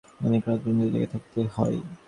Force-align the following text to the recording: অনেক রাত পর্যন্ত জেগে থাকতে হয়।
অনেক 0.21 0.41
রাত 0.43 0.59
পর্যন্ত 0.61 0.81
জেগে 0.93 1.11
থাকতে 1.13 1.39
হয়। 1.55 1.77